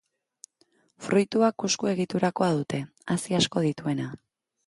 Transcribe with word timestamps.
Fruitua 1.07 1.49
kusku 1.63 1.91
egiturakoa 1.91 2.49
dute, 2.61 2.81
hazi 3.17 3.39
asko 3.43 3.63
dituena. 3.69 4.09